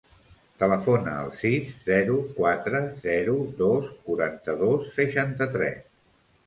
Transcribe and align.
Telefona 0.61 1.11
al 1.25 1.29
sis, 1.41 1.67
zero, 1.89 2.15
quatre, 2.39 2.83
zero, 3.05 3.39
dos, 3.63 3.95
quaranta-dos, 4.09 4.93
seixanta-tres. 5.01 5.83